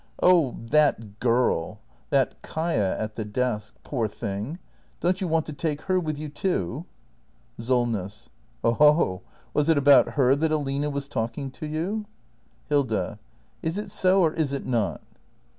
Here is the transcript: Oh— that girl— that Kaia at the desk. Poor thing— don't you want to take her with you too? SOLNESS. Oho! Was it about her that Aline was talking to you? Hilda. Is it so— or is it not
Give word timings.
Oh— 0.23 0.55
that 0.71 1.19
girl— 1.19 1.79
that 2.09 2.41
Kaia 2.41 2.99
at 2.99 3.13
the 3.17 3.23
desk. 3.23 3.75
Poor 3.83 4.07
thing— 4.07 4.57
don't 4.99 5.21
you 5.21 5.27
want 5.27 5.45
to 5.45 5.53
take 5.53 5.83
her 5.83 5.99
with 5.99 6.17
you 6.17 6.27
too? 6.27 6.85
SOLNESS. 7.59 8.29
Oho! 8.63 9.21
Was 9.53 9.69
it 9.69 9.77
about 9.77 10.13
her 10.13 10.35
that 10.35 10.51
Aline 10.51 10.91
was 10.91 11.07
talking 11.07 11.51
to 11.51 11.67
you? 11.67 12.05
Hilda. 12.67 13.19
Is 13.61 13.77
it 13.77 13.91
so— 13.91 14.21
or 14.23 14.33
is 14.33 14.51
it 14.53 14.65
not 14.65 15.01